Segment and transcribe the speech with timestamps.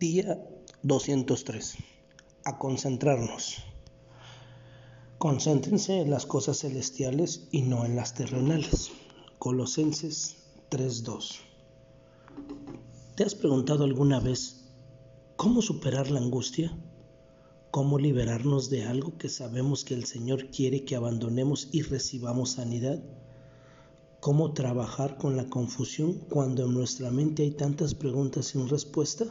[0.00, 0.42] Día
[0.82, 1.76] 203.
[2.46, 3.56] A concentrarnos.
[5.18, 8.92] Concéntrense en las cosas celestiales y no en las terrenales.
[9.38, 10.36] Colosenses
[10.70, 11.40] 3:2.
[13.14, 14.70] ¿Te has preguntado alguna vez
[15.36, 16.74] cómo superar la angustia?
[17.70, 23.02] ¿Cómo liberarnos de algo que sabemos que el Señor quiere que abandonemos y recibamos sanidad?
[24.20, 29.26] ¿Cómo trabajar con la confusión cuando en nuestra mente hay tantas preguntas sin respuesta?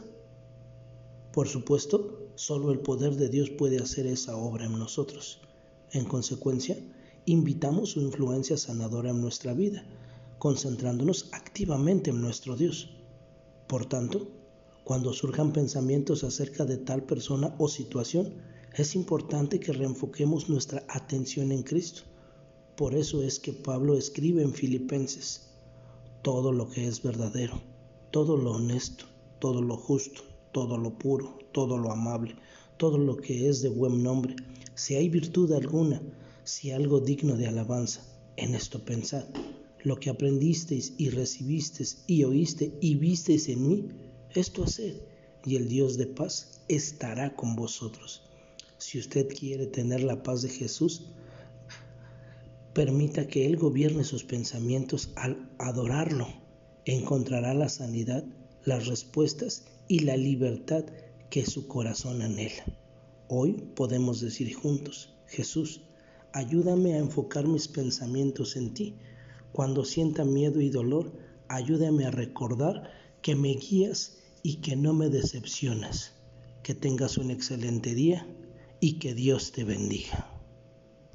[1.32, 5.40] Por supuesto, solo el poder de Dios puede hacer esa obra en nosotros.
[5.92, 6.76] En consecuencia,
[7.24, 9.84] invitamos su influencia sanadora en nuestra vida,
[10.40, 12.90] concentrándonos activamente en nuestro Dios.
[13.68, 14.28] Por tanto,
[14.82, 18.34] cuando surjan pensamientos acerca de tal persona o situación,
[18.74, 22.02] es importante que reenfoquemos nuestra atención en Cristo.
[22.76, 25.50] Por eso es que Pablo escribe en Filipenses,
[26.22, 27.60] todo lo que es verdadero,
[28.10, 29.04] todo lo honesto,
[29.38, 32.36] todo lo justo, todo lo puro, todo lo amable,
[32.76, 34.36] todo lo que es de buen nombre,
[34.74, 36.02] si hay virtud alguna,
[36.44, 38.02] si algo digno de alabanza,
[38.36, 39.24] en esto pensad.
[39.82, 43.88] Lo que aprendisteis y recibisteis y oíste y visteis en mí,
[44.34, 44.96] esto haced,
[45.44, 48.22] y el Dios de paz estará con vosotros.
[48.78, 51.06] Si usted quiere tener la paz de Jesús,
[52.72, 56.28] permita que Él gobierne sus pensamientos al adorarlo.
[56.84, 58.24] Encontrará la sanidad,
[58.64, 60.84] las respuestas y la libertad
[61.30, 62.64] que su corazón anhela.
[63.26, 65.80] Hoy podemos decir juntos, Jesús,
[66.32, 68.94] ayúdame a enfocar mis pensamientos en ti.
[69.50, 71.10] Cuando sienta miedo y dolor,
[71.48, 76.12] ayúdame a recordar que me guías y que no me decepcionas.
[76.62, 78.28] Que tengas un excelente día
[78.78, 80.29] y que Dios te bendiga.